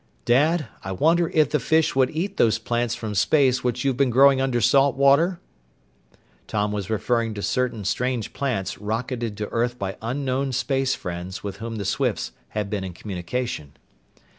"Dad, 0.25 0.65
I 0.83 0.93
wonder 0.93 1.29
if 1.31 1.51
the 1.51 1.59
fish 1.59 1.95
would 1.95 2.09
eat 2.09 2.37
those 2.37 2.57
plants 2.57 2.95
from 2.95 3.13
space 3.13 3.63
which 3.63 3.85
you've 3.85 3.97
been 3.97 4.09
growing 4.09 4.41
under 4.41 4.59
salt 4.59 4.95
water?" 4.97 5.39
Tom 6.47 6.71
was 6.71 6.89
referring 6.89 7.35
to 7.35 7.43
certain 7.43 7.85
strange 7.85 8.33
plants 8.33 8.79
rocketed 8.79 9.37
to 9.37 9.47
earth 9.49 9.77
by 9.77 9.97
unknown 10.01 10.53
space 10.53 10.95
friends 10.95 11.43
with 11.43 11.57
whom 11.57 11.75
the 11.75 11.85
Swifts 11.85 12.31
had 12.47 12.67
been 12.67 12.83
in 12.83 12.93
communication. 12.93 13.73